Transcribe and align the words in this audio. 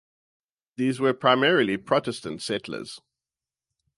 These 0.77 0.99
were 0.99 1.13
primarily 1.13 1.77
Protestant 1.77 2.41
settlers. 2.41 3.01